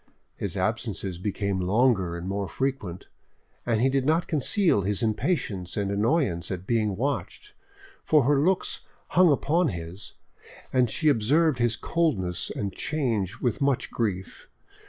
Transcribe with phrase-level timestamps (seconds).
[0.35, 3.05] His absences became longer and more frequent,
[3.67, 7.53] and he did not conceal his impatience and annoyance at being watched;
[8.03, 8.79] for her looks
[9.09, 10.13] hung upon his,
[10.73, 14.49] and she observed his coldness and change with much grief.